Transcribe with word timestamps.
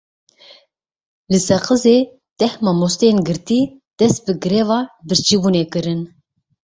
Li 1.31 1.39
Seqizê 1.47 1.97
deh 2.39 2.53
mamosteyên 2.63 3.19
girtî 3.27 3.59
dest 3.99 4.19
bi 4.25 4.33
gireva 4.43 4.79
birçîbunê 5.07 5.63
kirin. 5.71 6.01